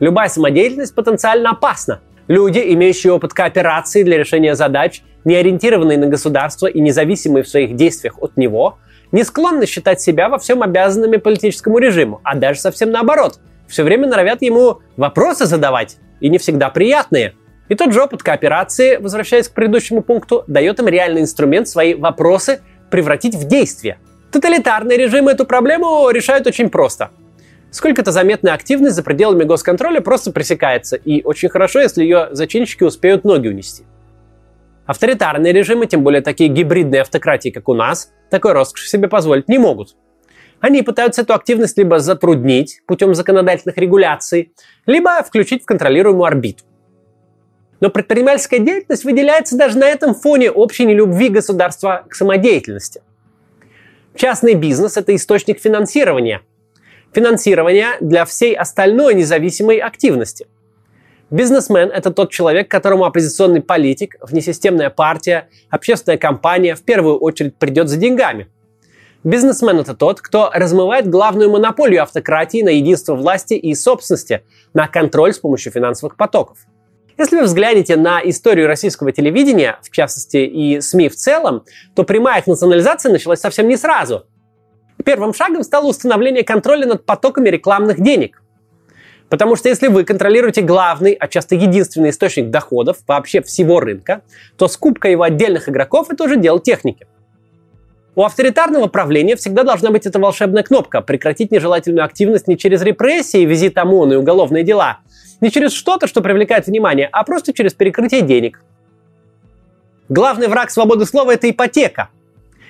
Любая 0.00 0.28
самодеятельность 0.28 0.94
потенциально 0.94 1.50
опасна. 1.50 2.00
Люди, 2.28 2.60
имеющие 2.74 3.12
опыт 3.12 3.34
кооперации 3.34 4.02
для 4.02 4.18
решения 4.18 4.54
задач, 4.54 5.02
не 5.24 5.34
ориентированные 5.34 5.98
на 5.98 6.06
государство 6.06 6.66
и 6.66 6.80
независимые 6.80 7.42
в 7.42 7.48
своих 7.48 7.74
действиях 7.76 8.22
от 8.22 8.36
него, 8.36 8.78
не 9.10 9.24
склонны 9.24 9.66
считать 9.66 10.00
себя 10.00 10.28
во 10.28 10.38
всем 10.38 10.62
обязанными 10.62 11.16
политическому 11.16 11.78
режиму, 11.78 12.20
а 12.24 12.36
даже 12.36 12.60
совсем 12.60 12.90
наоборот. 12.90 13.40
Все 13.68 13.82
время 13.82 14.08
норовят 14.08 14.42
ему 14.42 14.80
вопросы 14.96 15.46
задавать, 15.46 15.98
и 16.20 16.28
не 16.28 16.38
всегда 16.38 16.70
приятные– 16.70 17.34
и 17.68 17.74
тот 17.74 17.92
же 17.92 18.02
опыт 18.02 18.22
кооперации, 18.22 18.96
возвращаясь 18.96 19.48
к 19.48 19.52
предыдущему 19.52 20.02
пункту, 20.02 20.44
дает 20.46 20.78
им 20.80 20.88
реальный 20.88 21.22
инструмент 21.22 21.68
свои 21.68 21.94
вопросы 21.94 22.60
превратить 22.90 23.34
в 23.34 23.46
действие. 23.46 23.98
Тоталитарные 24.30 24.98
режимы 24.98 25.32
эту 25.32 25.44
проблему 25.46 26.08
решают 26.10 26.46
очень 26.46 26.70
просто. 26.70 27.10
Сколько-то 27.70 28.12
заметная 28.12 28.52
активность 28.52 28.96
за 28.96 29.02
пределами 29.02 29.44
госконтроля 29.44 30.00
просто 30.00 30.30
пресекается, 30.30 30.96
и 30.96 31.22
очень 31.22 31.48
хорошо, 31.48 31.80
если 31.80 32.02
ее 32.02 32.28
зачинщики 32.32 32.84
успеют 32.84 33.24
ноги 33.24 33.48
унести. 33.48 33.84
Авторитарные 34.84 35.52
режимы, 35.52 35.86
тем 35.86 36.02
более 36.02 36.20
такие 36.20 36.50
гибридные 36.50 37.00
автократии, 37.00 37.48
как 37.48 37.68
у 37.68 37.74
нас, 37.74 38.12
такой 38.30 38.52
роскошь 38.52 38.88
себе 38.88 39.08
позволить 39.08 39.48
не 39.48 39.58
могут. 39.58 39.96
Они 40.60 40.82
пытаются 40.82 41.22
эту 41.22 41.34
активность 41.34 41.78
либо 41.78 41.98
затруднить 41.98 42.82
путем 42.86 43.14
законодательных 43.14 43.78
регуляций, 43.78 44.52
либо 44.86 45.22
включить 45.22 45.62
в 45.62 45.66
контролируемую 45.66 46.24
орбиту. 46.24 46.64
Но 47.82 47.90
предпринимательская 47.90 48.60
деятельность 48.60 49.02
выделяется 49.02 49.56
даже 49.56 49.76
на 49.76 49.88
этом 49.88 50.14
фоне 50.14 50.52
общей 50.52 50.84
нелюбви 50.84 51.28
государства 51.28 52.06
к 52.08 52.14
самодеятельности. 52.14 53.02
Частный 54.14 54.54
бизнес– 54.54 54.96
это 54.96 55.12
источник 55.16 55.58
финансирования. 55.58 56.42
Финансирование 57.12 57.88
для 58.00 58.24
всей 58.24 58.54
остальной 58.54 59.14
независимой 59.14 59.78
активности. 59.78 60.46
Бизнесмен– 61.30 61.90
это 61.92 62.12
тот 62.12 62.30
человек, 62.30 62.70
которому 62.70 63.04
оппозиционный 63.04 63.60
политик, 63.60 64.14
внесистемная 64.20 64.90
партия, 64.90 65.48
общественная 65.68 66.18
компания 66.18 66.76
в 66.76 66.82
первую 66.82 67.18
очередь 67.18 67.56
придет 67.56 67.88
за 67.88 67.96
деньгами. 67.96 68.46
Бизнесмен– 69.24 69.78
это 69.80 69.94
тот, 69.94 70.20
кто 70.20 70.52
размывает 70.54 71.10
главную 71.10 71.50
монополию 71.50 72.04
автократии 72.04 72.62
на 72.62 72.68
единство 72.68 73.16
власти 73.16 73.54
и 73.54 73.74
собственности, 73.74 74.44
на 74.72 74.86
контроль 74.86 75.34
с 75.34 75.40
помощью 75.40 75.72
финансовых 75.72 76.16
потоков– 76.16 76.58
если 77.18 77.36
вы 77.36 77.44
взглянете 77.44 77.96
на 77.96 78.20
историю 78.22 78.66
российского 78.66 79.12
телевидения, 79.12 79.78
в 79.82 79.90
частности 79.90 80.38
и 80.38 80.80
СМИ 80.80 81.08
в 81.08 81.16
целом, 81.16 81.64
то 81.94 82.04
прямая 82.04 82.40
их 82.40 82.46
национализация 82.46 83.12
началась 83.12 83.40
совсем 83.40 83.68
не 83.68 83.76
сразу. 83.76 84.24
Первым 85.04 85.34
шагом 85.34 85.62
стало 85.62 85.88
установление 85.88 86.44
контроля 86.44 86.86
над 86.86 87.04
потоками 87.04 87.48
рекламных 87.48 88.00
денег. 88.00 88.42
Потому 89.28 89.56
что 89.56 89.68
если 89.68 89.88
вы 89.88 90.04
контролируете 90.04 90.60
главный, 90.60 91.12
а 91.12 91.26
часто 91.26 91.54
единственный 91.54 92.10
источник 92.10 92.50
доходов 92.50 92.98
вообще 93.06 93.40
всего 93.40 93.80
рынка, 93.80 94.22
то 94.58 94.68
скупка 94.68 95.08
его 95.08 95.22
отдельных 95.22 95.68
игроков– 95.68 96.08
это 96.10 96.24
уже 96.24 96.36
дело 96.36 96.60
техники. 96.60 97.06
У 98.14 98.22
авторитарного 98.24 98.88
правления 98.88 99.36
всегда 99.36 99.62
должна 99.62 99.90
быть 99.90 100.04
эта 100.04 100.18
волшебная 100.18 100.62
кнопка– 100.62 101.00
прекратить 101.02 101.50
нежелательную 101.50 102.04
активность 102.04 102.46
не 102.46 102.58
через 102.58 102.82
репрессии, 102.82 103.46
визит 103.46 103.78
ОМОН 103.78 104.12
и 104.12 104.16
уголовные 104.16 104.64
дела, 104.64 104.98
не 105.42 105.50
через 105.50 105.72
что-то, 105.72 106.06
что 106.06 106.22
привлекает 106.22 106.66
внимание, 106.66 107.08
а 107.12 107.24
просто 107.24 107.52
через 107.52 107.74
перекрытие 107.74 108.22
денег. 108.22 108.62
Главный 110.08 110.48
враг 110.48 110.70
свободы 110.70 111.04
слова– 111.04 111.32
это 111.34 111.50
ипотека. 111.50 112.08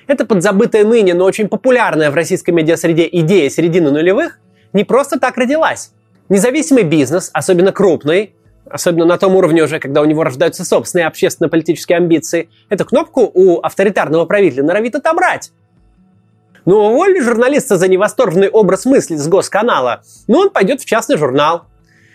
Это 0.09 0.27
подзабытая 0.27 0.85
ныне, 0.85 1.15
но 1.15 1.25
очень 1.25 1.49
популярная 1.49 2.11
в 2.11 2.15
российской 2.15 2.51
медиасреде 2.51 3.09
идея 3.13 3.49
середины 3.51 3.91
нулевых 3.91 4.41
не 4.73 4.85
просто 4.85 5.21
так 5.21 5.37
родилась. 5.37 5.93
Независимый 6.29 6.83
бизнес, 6.83 7.31
особенно 7.33 7.73
крупный, 7.73 8.35
особенно 8.69 9.05
на 9.05 9.19
том 9.19 9.37
уровне 9.37 9.63
уже, 9.63 9.79
когда 9.79 10.01
у 10.01 10.05
него 10.05 10.25
рождаются 10.25 10.65
собственные 10.65 11.07
общественно-политические 11.07 11.99
амбиции, 11.99 12.49
эту 12.69 12.85
кнопку 12.85 13.31
у 13.33 13.61
авторитарного 13.61 14.25
правителя 14.25 14.63
норовит 14.63 14.95
отобрать. 14.95 15.53
Ну, 16.65 16.77
уволили 16.77 17.21
журналиста 17.21 17.77
за 17.77 17.89
невосторженный 17.89 18.49
образ 18.49 18.87
мысли 18.87 19.17
с 19.17 19.29
госканала, 19.29 20.03
но 20.27 20.41
он 20.41 20.51
пойдет 20.51 20.81
в 20.81 20.85
частный 20.87 21.17
журнал. 21.19 21.65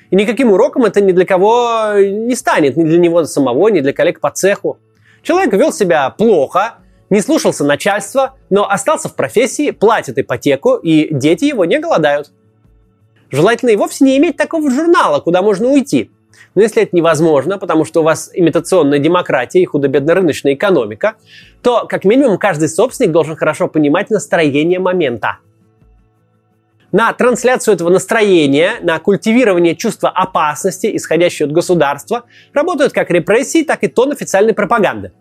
И 0.09 0.15
никаким 0.15 0.51
уроком 0.51 0.85
это 0.85 1.01
ни 1.01 1.11
для 1.11 1.25
кого 1.25 1.93
не 1.97 2.35
станет, 2.35 2.77
ни 2.77 2.83
для 2.83 2.97
него 2.97 3.23
самого, 3.25 3.67
ни 3.69 3.81
для 3.81 3.93
коллег 3.93 4.19
по 4.19 4.31
цеху. 4.31 4.77
Человек 5.21 5.53
вел 5.53 5.73
себя 5.73 6.09
плохо, 6.09 6.75
не 7.09 7.21
слушался 7.21 7.63
начальства, 7.63 8.35
но 8.49 8.69
остался 8.69 9.09
в 9.09 9.15
профессии, 9.15 9.71
платит 9.71 10.17
ипотеку, 10.17 10.75
и 10.75 11.13
дети 11.13 11.45
его 11.45 11.65
не 11.65 11.79
голодают. 11.79 12.31
Желательно 13.29 13.71
и 13.71 13.75
вовсе 13.75 14.05
не 14.05 14.17
иметь 14.17 14.37
такого 14.37 14.71
журнала, 14.71 15.19
куда 15.19 15.41
можно 15.41 15.67
уйти. 15.67 16.11
Но 16.55 16.61
если 16.61 16.83
это 16.83 16.95
невозможно, 16.95 17.57
потому 17.57 17.83
что 17.83 18.01
у 18.01 18.03
вас 18.03 18.31
имитационная 18.33 18.99
демократия 18.99 19.61
и 19.61 19.65
худо-бедно-рыночная 19.65 20.53
экономика, 20.53 21.15
то 21.61 21.85
как 21.87 22.05
минимум 22.05 22.37
каждый 22.37 22.69
собственник 22.69 23.11
должен 23.11 23.35
хорошо 23.35 23.67
понимать 23.67 24.09
настроение 24.09 24.79
момента. 24.79 25.39
На 26.91 27.11
трансляцию 27.11 27.75
этого 27.75 27.89
настроения, 27.89 28.75
на 28.81 28.97
культивирование 28.99 29.75
чувства 29.75 30.09
опасности, 30.09 30.95
исходящего 30.95 31.47
от 31.47 31.53
государства, 31.53 32.23
работают 32.53 32.93
как 32.93 33.09
репрессии, 33.11 33.63
так 33.63 33.83
и 33.83 33.87
тон 33.87 34.13
официальной 34.13 34.53
пропаганды. 34.53 35.11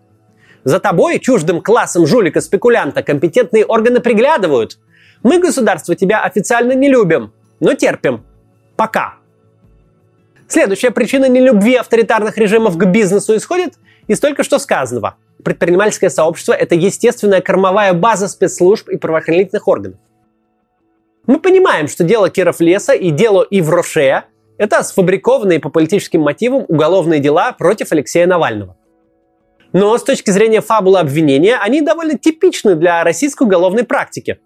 За 0.63 0.79
тобой, 0.79 1.19
чуждым 1.19 1.61
классом 1.61 2.05
жулика-спекулянта, 2.05 3.03
компетентные 3.03 3.65
органы 3.65 3.99
приглядывают. 3.99 4.79
Мы, 5.23 5.39
государство, 5.39 5.95
тебя 5.95 6.23
официально 6.23 6.71
не 6.71 6.89
любим, 6.89 7.33
но 7.59 7.73
терпим. 7.73 8.23
Пока. 8.77 9.15
Следующая 10.47 10.91
причина 10.91 11.27
нелюбви 11.27 11.75
авторитарных 11.75 12.37
режимов 12.37 12.77
к 12.77 12.85
бизнесу 12.85 13.35
исходит 13.35 13.73
из 14.07 14.21
только 14.21 14.43
что 14.43 14.59
сказанного. 14.59 15.17
Предпринимательское 15.43 16.09
сообщество– 16.09 16.53
это 16.53 16.75
естественная 16.75 17.41
кормовая 17.41 17.91
база 17.93 18.29
спецслужб 18.29 18.87
и 18.87 18.97
правоохранительных 18.97 19.67
органов. 19.67 19.99
Мы 21.27 21.41
понимаем, 21.41 21.89
что 21.89 22.05
дело 22.05 22.29
Киров 22.29 22.61
Леса 22.61 22.93
и 22.93 23.11
дело 23.11 23.45
Ивроше– 23.51 24.23
это 24.57 24.81
сфабрикованные 24.81 25.59
по 25.59 25.69
политическим 25.69 26.21
мотивам 26.21 26.63
уголовные 26.69 27.19
дела 27.19 27.51
против 27.51 27.91
Алексея 27.91 28.25
Навального. 28.25 28.77
Но 29.73 29.97
с 29.97 30.03
точки 30.03 30.31
зрения 30.31 30.61
фабулы 30.61 30.99
обвинения, 30.99 31.57
они 31.57 31.81
довольно 31.81 32.17
типичны 32.17 32.75
для 32.75 33.03
российской 33.03 33.43
уголовной 33.43 33.83
практики. 33.83 34.39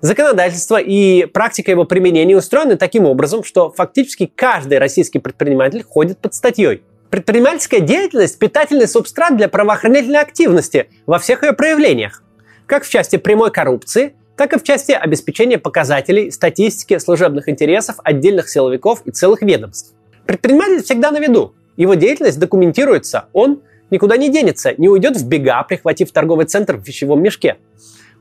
Законодательство 0.00 0.78
и 0.78 1.26
практика 1.26 1.70
его 1.70 1.84
применения 1.84 2.34
устроены 2.34 2.76
таким 2.76 3.04
образом, 3.04 3.44
что 3.44 3.70
фактически 3.70 4.24
каждый 4.34 4.78
российский 4.78 5.18
предприниматель 5.18 5.82
ходит 5.82 6.18
под 6.18 6.32
статьей. 6.34 6.82
Предпринимательская 7.10 7.80
деятельность– 7.80 8.38
питательный 8.40 8.88
субстрат 8.88 9.36
для 9.36 9.48
правоохранительной 9.48 10.20
активности 10.20 10.88
во 11.04 11.18
всех 11.18 11.42
ее 11.42 11.52
проявлениях, 11.52 12.22
как 12.64 12.84
в 12.84 12.88
части 12.88 13.16
прямой 13.16 13.50
коррупции– 13.50 14.14
так 14.36 14.52
и 14.52 14.58
в 14.58 14.62
части 14.62 14.92
обеспечения 14.92 15.58
показателей, 15.58 16.30
статистики, 16.30 16.98
служебных 16.98 17.48
интересов 17.48 17.96
отдельных 18.04 18.48
силовиков 18.48 19.02
и 19.04 19.10
целых 19.10 19.42
ведомств. 19.42 19.94
Предприниматель 20.26 20.82
всегда 20.82 21.10
на 21.10 21.18
виду. 21.18 21.54
Его 21.76 21.94
деятельность 21.94 22.38
документируется, 22.38 23.26
он 23.32 23.62
никуда 23.90 24.16
не 24.16 24.30
денется, 24.30 24.74
не 24.76 24.88
уйдет 24.88 25.16
в 25.16 25.26
бега, 25.26 25.62
прихватив 25.62 26.10
торговый 26.10 26.46
центр 26.46 26.76
в 26.76 26.86
вещевом 26.86 27.22
мешке. 27.22 27.56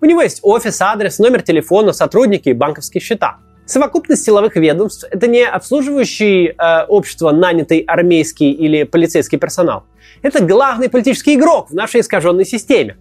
У 0.02 0.06
него 0.06 0.22
есть 0.22 0.40
офис, 0.44 0.82
адрес, 0.82 1.20
номер 1.20 1.42
телефона, 1.42 1.94
сотрудники 1.94 2.50
и 2.50 2.54
банковские 2.54 3.02
счета. 3.02 3.38
Совокупность 3.66 4.24
силовых 4.24 4.56
ведомств– 4.58 5.06
это 5.12 5.28
не 5.28 5.44
обслуживающий 5.44 6.50
э, 6.50 6.86
общество 6.86 7.32
нанятый 7.32 7.80
армейский 7.80 8.52
или 8.52 8.84
полицейский 8.84 9.40
персонал. 9.40 9.86
Это 10.22 10.44
главный 10.44 10.88
политический 10.88 11.34
игрок 11.36 11.72
в 11.72 11.74
нашей 11.74 12.02
искаженной 12.02 12.46
системе. 12.46 12.98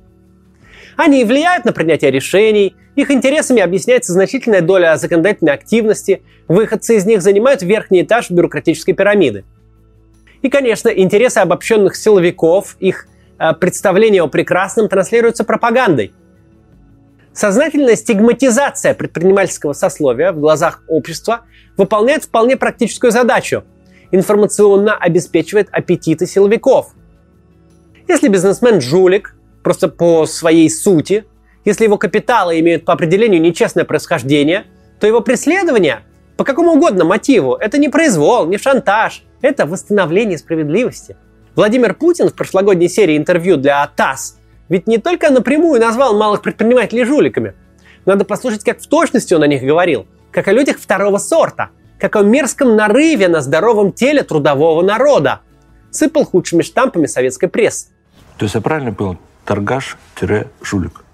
Они 0.96 1.24
влияют 1.24 1.64
на 1.64 1.72
принятие 1.72 2.10
решений, 2.10 2.76
их 2.94 3.10
интересами 3.10 3.60
объясняется 3.60 4.12
значительная 4.12 4.60
доля 4.60 4.96
законодательной 4.96 5.52
активности, 5.52 6.22
выходцы 6.46 6.96
из 6.96 7.06
них 7.06 7.22
занимают 7.22 7.62
верхний 7.62 8.02
этаж 8.02 8.30
бюрократической 8.30 8.92
пирамиды. 8.92 9.44
И, 10.42 10.48
конечно, 10.48 10.88
интересы 10.88 11.38
обобщенных 11.38 11.96
силовиков, 11.96 12.76
их 12.78 13.08
э, 13.38 13.52
представление 13.54 14.22
о 14.22 14.28
прекрасном 14.28 14.88
транслируются 14.88 15.42
пропагандой. 15.44 16.12
Сознательная 17.32 17.96
стигматизация 17.96 18.94
предпринимательского 18.94 19.72
сословия 19.72 20.32
в 20.32 20.38
глазах 20.38 20.84
общества 20.86 21.46
выполняет 21.76 22.24
вполне 22.24 22.56
практическую 22.56 23.10
задачу– 23.10 23.64
информационно 24.14 24.96
обеспечивает 24.96 25.68
аппетиты 25.72 26.26
силовиков. 26.26 26.94
Если 28.06 28.28
бизнесмен 28.28 28.80
жулик, 28.80 29.33
просто 29.64 29.88
по 29.88 30.26
своей 30.26 30.70
сути. 30.70 31.24
Если 31.64 31.84
его 31.84 31.98
капиталы 31.98 32.60
имеют 32.60 32.84
по 32.84 32.92
определению 32.92 33.40
нечестное 33.40 33.84
происхождение, 33.84 34.66
то 35.00 35.08
его 35.08 35.20
преследование 35.20 36.02
по 36.36 36.44
какому 36.44 36.72
угодно 36.72 37.04
мотиву– 37.04 37.54
это 37.60 37.78
не 37.78 37.88
произвол, 37.88 38.46
не 38.46 38.58
шантаж, 38.58 39.24
это 39.40 39.66
восстановление 39.66 40.38
справедливости. 40.38 41.16
Владимир 41.56 41.94
Путин 41.94 42.28
в 42.28 42.34
прошлогодней 42.34 42.88
серии 42.88 43.16
интервью 43.16 43.56
для 43.56 43.86
ТАСС 43.86 44.36
ведь 44.68 44.86
не 44.86 44.98
только 44.98 45.30
напрямую 45.30 45.80
назвал 45.80 46.16
малых 46.16 46.42
предпринимателей 46.42 47.04
жуликами. 47.04 47.54
Надо 48.06 48.24
послушать, 48.24 48.64
как 48.64 48.80
в 48.80 48.86
точности 48.86 49.34
он 49.34 49.42
о 49.42 49.46
них 49.46 49.62
говорил, 49.62 50.06
как 50.30 50.48
о 50.48 50.52
людях 50.52 50.78
второго 50.78 51.18
сорта, 51.18 51.70
как 51.98 52.16
о 52.16 52.22
мерзком 52.22 52.76
нарыве 52.76 53.28
на 53.28 53.40
здоровом 53.40 53.92
теле 53.92 54.22
трудового 54.22 54.82
народа. 54.82 55.40
Сыпал 55.90 56.24
худшими 56.24 56.62
штампами 56.62 57.06
советской 57.06 57.46
прессы. 57.46 57.88
То 58.36 58.44
есть 58.44 58.54
я 58.54 58.60
правильно 58.60 58.92
понял, 58.92 59.18
торгаш-жулик. 59.44 61.04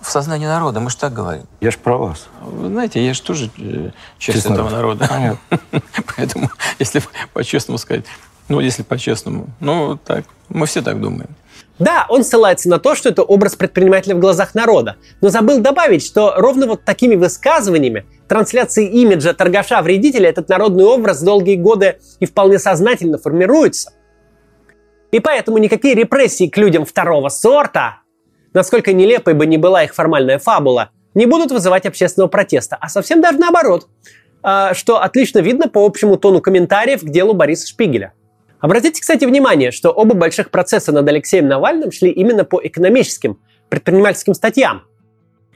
В 0.00 0.10
сознании 0.10 0.46
народа, 0.46 0.80
мы 0.80 0.90
же 0.90 0.96
так 0.96 1.12
говорим. 1.12 1.44
Я 1.60 1.70
ж 1.70 1.78
про 1.78 1.96
вас. 1.96 2.28
Вы 2.42 2.68
знаете, 2.68 3.04
я 3.04 3.14
же 3.14 3.22
тоже 3.22 3.50
э, 3.58 3.90
часть 4.18 4.38
Честно 4.38 4.54
этого 4.54 4.70
народа. 4.70 5.06
Понятно. 5.08 5.60
Поэтому, 6.16 6.50
если 6.80 7.02
по-честному 7.32 7.78
сказать, 7.78 8.04
ну, 8.48 8.58
если 8.58 8.82
по-честному, 8.82 9.46
ну, 9.60 9.96
так, 10.04 10.24
мы 10.48 10.66
все 10.66 10.82
так 10.82 11.00
думаем. 11.00 11.30
Да, 11.78 12.06
он 12.08 12.24
ссылается 12.24 12.68
на 12.68 12.78
то, 12.78 12.94
что 12.94 13.08
это 13.08 13.22
образ 13.22 13.54
предпринимателя 13.54 14.14
в 14.14 14.20
глазах 14.20 14.54
народа, 14.54 14.96
но 15.20 15.30
забыл 15.30 15.60
добавить, 15.60 16.04
что 16.04 16.34
ровно 16.36 16.66
вот 16.66 16.84
такими 16.84 17.14
высказываниями, 17.14 18.04
трансляцией 18.28 18.88
имиджа 18.88 19.32
торгаша-вредителя 19.32 20.28
этот 20.28 20.48
народный 20.48 20.84
образ 20.84 21.22
долгие 21.22 21.56
годы 21.56 21.98
и 22.18 22.26
вполне 22.26 22.58
сознательно 22.58 23.18
формируется– 23.18 23.92
и 25.12 25.20
поэтому 25.20 25.58
никакие 25.58 25.94
репрессии 25.94 26.48
к 26.48 26.56
людям 26.56 26.84
второго 26.84 27.28
сорта, 27.28 27.98
насколько 28.54 28.92
нелепой 28.92 29.34
бы 29.34 29.46
ни 29.46 29.58
была 29.58 29.84
их 29.84 29.94
формальная 29.94 30.38
фабула, 30.38 30.90
не 31.14 31.26
будут 31.26 31.52
вызывать 31.52 31.86
общественного 31.86 32.28
протеста, 32.28 32.76
а 32.80 32.88
совсем 32.88 33.20
даже 33.20 33.38
наоборот, 33.38 33.86
а, 34.42 34.74
что 34.74 35.00
отлично 35.00 35.38
видно 35.38 35.68
по 35.68 35.84
общему 35.84 36.16
тону 36.16 36.40
комментариев 36.40 37.02
к 37.02 37.08
делу 37.08 37.34
Бориса 37.34 37.68
Шпигеля. 37.68 38.14
Обратите, 38.58 39.00
кстати, 39.00 39.24
внимание, 39.24 39.70
что 39.70 39.90
оба 39.90 40.14
больших 40.14 40.50
процесса 40.50 40.92
над 40.92 41.06
Алексеем 41.06 41.46
Навальным 41.46 41.92
шли 41.92 42.10
именно 42.10 42.44
по 42.44 42.60
экономическим, 42.62 43.38
предпринимательским 43.68 44.34
статьям. 44.34 44.84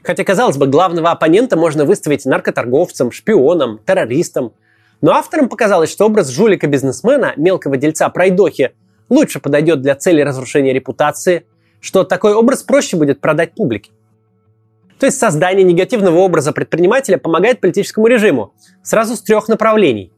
Хотя, 0.03 0.23
казалось 0.23 0.57
бы, 0.57 0.67
главного 0.67 1.11
оппонента 1.11 1.57
можно 1.57 1.83
выставить 1.85 2.25
наркоторговцем, 2.25 3.11
шпионом, 3.11 3.79
террористом. 3.85 4.53
Но 5.01 5.13
авторам 5.13 5.49
показалось, 5.49 5.91
что 5.91 6.05
образ 6.05 6.29
жулика-бизнесмена, 6.29 7.33
мелкого 7.37 7.77
дельца 7.77 8.09
пройдохи, 8.09 8.73
лучше 9.09 9.39
подойдет 9.39 9.81
для 9.81 9.95
цели 9.95 10.21
разрушения 10.21 10.73
репутации, 10.73 11.45
что 11.79 12.03
такой 12.03 12.33
образ 12.33 12.63
проще 12.63 12.97
будет 12.97 13.21
продать 13.21 13.53
публике. 13.53 13.91
То 14.99 15.05
есть 15.05 15.19
создание 15.19 15.63
негативного 15.63 16.17
образа 16.17 16.51
предпринимателя 16.51 17.17
помогает 17.17 17.61
политическому 17.61 18.07
режиму 18.07 18.53
сразу 18.83 19.15
с 19.15 19.21
трех 19.21 19.47
направлений. 19.47 20.11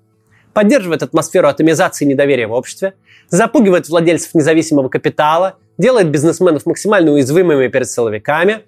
Поддерживает 0.54 1.04
атмосферу 1.04 1.48
атомизации 1.48 2.06
и 2.06 2.08
недоверия 2.08 2.48
в 2.48 2.54
обществе, 2.54 2.94
запугивает 3.28 3.90
владельцев 3.90 4.34
независимого 4.34 4.90
капитала, 4.90 5.58
делает 5.78 6.10
бизнесменов 6.10 6.66
максимально 6.66 7.12
уязвимыми 7.12 7.68
перед 7.68 7.90
силовиками, 7.90 8.62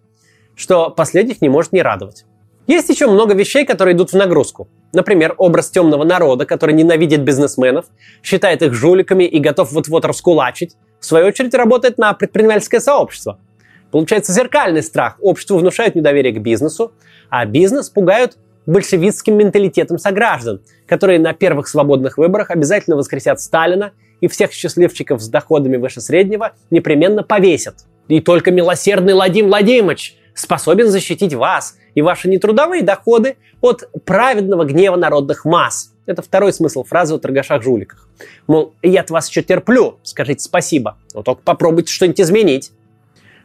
что 0.56 0.90
последних 0.90 1.42
не 1.42 1.50
может 1.50 1.72
не 1.72 1.82
радовать. 1.82 2.26
Есть 2.72 2.88
еще 2.88 3.08
много 3.08 3.34
вещей, 3.34 3.66
которые 3.66 3.96
идут 3.96 4.12
в 4.12 4.16
нагрузку. 4.16 4.70
Например, 4.94 5.36
образ 5.38 5.70
темного 5.70 6.06
народа, 6.06 6.46
который 6.46 6.74
ненавидит 6.74 7.22
бизнесменов, 7.22 7.88
считает 8.24 8.62
их 8.62 8.74
жуликами 8.74 9.26
и 9.26 9.40
готов 9.40 9.74
вот-вот 9.74 10.06
раскулачить, 10.06 10.78
в 11.02 11.06
свою 11.06 11.28
очередь 11.28 11.54
работает 11.54 11.98
на 11.98 12.14
предпринимательское 12.14 12.80
сообщество– 12.80 13.40
Получается 13.92 14.32
зеркальный 14.32 14.82
страх. 14.82 15.18
Обществу 15.20 15.58
внушают 15.58 15.96
недоверие 15.96 16.34
к 16.34 16.40
бизнесу, 16.40 16.94
а 17.30 17.46
бизнес 17.46 17.90
пугают 17.90 18.38
большевистским 18.66 19.38
менталитетом 19.38 19.98
сограждан, 19.98 20.62
которые 20.88 21.20
на 21.20 21.34
первых 21.34 21.68
свободных 21.68 22.18
выборах 22.18 22.52
обязательно 22.52 22.96
воскресят 22.96 23.42
Сталина 23.42 23.92
и 24.22 24.30
всех 24.30 24.54
счастливчиков 24.54 25.22
с 25.22 25.28
доходами 25.28 25.76
выше 25.76 26.00
среднего 26.00 26.54
непременно 26.70 27.22
повесят. 27.22 27.86
И 28.08 28.22
только 28.22 28.52
милосердный 28.52 29.14
Владимир 29.14 29.50
Владимирович 29.50 30.16
способен 30.34 30.88
защитить 30.88 31.34
вас 31.34 31.78
и 31.96 32.02
ваши 32.02 32.30
нетрудовые 32.30 32.84
доходы 32.84 33.38
от 33.62 33.90
праведного 34.06 34.66
гнева 34.66 34.96
народных 34.96 35.46
масс. 35.46 35.94
Это 36.06 36.22
второй 36.22 36.52
смысл 36.54 36.84
фразы 36.84 37.14
о 37.14 37.20
торгашах-жуликах. 37.20 38.08
Мол, 38.48 38.74
я 38.82 39.02
от 39.02 39.10
вас 39.10 39.30
еще 39.30 39.44
терплю, 39.44 40.00
скажите 40.04 40.44
спасибо, 40.44 40.98
но 41.14 41.22
только 41.24 41.42
попробуйте 41.44 41.92
что-нибудь 41.92 42.22
изменить. 42.22 42.72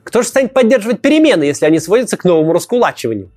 Кто 0.02 0.22
же 0.22 0.28
станет 0.28 0.52
поддерживать 0.52 1.00
перемены, 1.00 1.44
если 1.44 1.66
они 1.66 1.80
сводятся 1.80 2.16
к 2.16 2.24
новому 2.24 2.52
раскулачиванию? 2.52 3.30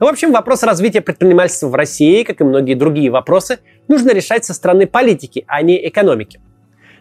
В 0.00 0.04
общем, 0.04 0.32
вопрос 0.32 0.62
развития 0.62 1.00
предпринимательства 1.00 1.68
в 1.68 1.74
России, 1.74 2.22
как 2.22 2.40
и 2.40 2.44
многие 2.44 2.74
другие 2.74 3.10
вопросы, 3.10 3.58
нужно 3.88 4.12
решать 4.12 4.44
со 4.44 4.54
стороны 4.54 4.86
политики, 4.86 5.44
а 5.48 5.60
не 5.62 5.88
экономики. 5.88 6.40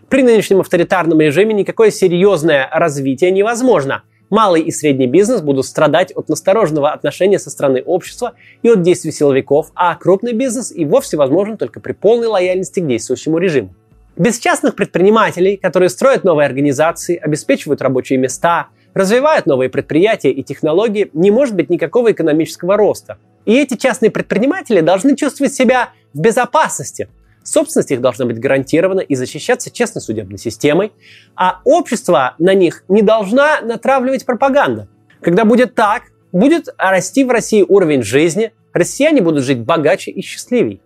При 0.10 0.24
нынешнем 0.24 0.62
авторитарном 0.62 1.20
режиме 1.20 1.54
никакое 1.54 1.92
серьезное 1.92 2.68
развитие 2.72 3.30
невозможно. 3.32 4.04
Малый 4.30 4.62
и 4.62 4.72
средний 4.72 5.08
бизнес 5.08 5.42
будут 5.42 5.66
страдать 5.66 6.12
от 6.12 6.28
настороженного 6.28 6.92
отношения 6.92 7.40
со 7.40 7.50
стороны 7.50 7.82
общества 7.82 8.34
и 8.62 8.70
от 8.70 8.82
действий 8.82 9.12
силовиков, 9.12 9.72
а 9.74 9.96
крупный 9.96 10.34
бизнес 10.34 10.72
и 10.72 10.84
вовсе 10.84 11.16
возможен 11.16 11.58
только 11.58 11.80
при 11.80 11.94
полной 11.94 12.28
лояльности 12.28 12.82
к 12.82 12.88
действующему 12.88 13.38
режиму. 13.38 13.74
Без 14.18 14.40
частных 14.40 14.76
предпринимателей, 14.76 15.58
которые 15.58 15.90
строят 15.90 16.24
новые 16.24 16.48
организации, 16.48 17.16
обеспечивают 17.16 17.82
рабочие 17.82 18.20
места, 18.20 18.68
развивают 18.94 19.46
новые 19.46 19.70
предприятия 19.70 20.32
и 20.32 20.44
технологии, 20.44 21.10
не 21.14 21.32
может 21.32 21.56
быть 21.56 21.70
никакого 21.70 22.12
экономического 22.12 22.76
роста. 22.76 23.20
И 23.46 23.56
эти 23.56 23.76
частные 23.76 24.12
предприниматели 24.12 24.82
должны 24.82 25.16
чувствовать 25.16 25.54
себя 25.54 25.92
в 26.14 26.20
безопасности. 26.20 27.08
Собственность 27.48 27.92
их 27.92 28.02
должна 28.02 28.26
быть 28.26 28.40
гарантирована 28.40 29.00
и 29.00 29.16
защищаться 29.16 29.72
честной 29.72 30.02
судебной 30.02 30.38
системой, 30.38 30.92
а 31.34 31.62
общество 31.64 32.36
на 32.40 32.54
них 32.54 32.84
не 32.90 33.02
должна 33.02 33.62
натравливать 33.62 34.26
пропаганда. 34.26 34.90
Когда 35.22 35.46
будет 35.46 35.74
так, 35.74 36.12
будет 36.34 36.68
расти 36.78 37.24
в 37.24 37.30
России 37.30 37.64
уровень 37.66 38.04
жизни, 38.04 38.52
россияне 38.74 39.22
будут 39.22 39.46
жить 39.46 39.60
богаче 39.60 40.12
и 40.12 40.22
счастливее. 40.22 40.82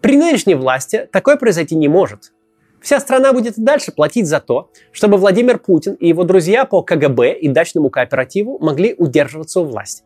При 0.00 0.16
нынешней 0.16 0.54
власти 0.54 1.08
такое 1.10 1.34
произойти 1.34 1.74
не 1.74 1.88
может. 1.88 2.32
Вся 2.80 3.00
страна 3.00 3.32
будет 3.32 3.54
дальше 3.56 3.90
платить 3.90 4.28
за 4.28 4.38
то, 4.38 4.70
чтобы 4.92 5.16
Владимир 5.16 5.58
Путин 5.58 5.94
и 5.94 6.06
его 6.06 6.22
друзья 6.22 6.66
по 6.66 6.82
КГБ 6.82 7.32
и 7.32 7.48
дачному 7.48 7.90
кооперативу 7.90 8.60
могли 8.60 8.94
удерживаться 8.96 9.58
у 9.58 9.64
власти. 9.64 10.04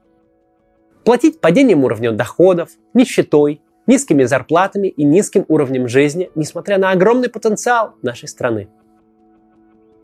Платить 1.04 1.42
падением 1.42 1.84
уровня 1.84 2.12
доходов, 2.12 2.70
нищетой, 2.94 3.60
низкими 3.86 4.24
зарплатами 4.24 4.88
и 4.88 5.04
низким 5.04 5.44
уровнем 5.48 5.88
жизни, 5.88 6.30
несмотря 6.34 6.78
на 6.78 6.90
огромный 6.90 7.28
потенциал 7.28 7.94
нашей 8.02 8.28
страны. 8.28 8.68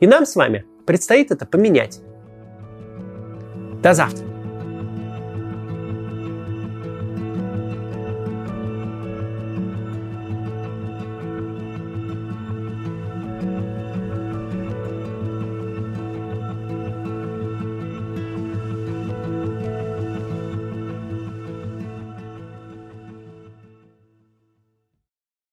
И 0.00 0.06
нам 0.06 0.26
с 0.26 0.36
вами 0.36 0.64
предстоит 0.86 1.30
это 1.30 1.46
поменять. 1.46 2.00
До 3.82 3.94
завтра. 3.94 4.31